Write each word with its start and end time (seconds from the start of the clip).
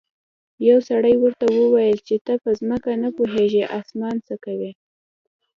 یو 0.67 0.77
سړي 0.89 1.13
ورته 1.19 1.45
وویل 1.49 1.99
چې 2.07 2.15
ته 2.25 2.33
په 2.43 2.49
ځمکه 2.59 2.91
نه 3.03 3.09
پوهیږې 3.17 3.63
اسمان 3.79 4.15
څه 4.27 4.35
کوې. 4.45 4.71